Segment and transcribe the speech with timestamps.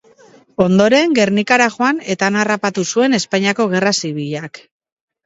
[0.63, 4.63] Ondoren Gernikara joan eta han harrapatu zuen Espainiako Gerra Zibilak.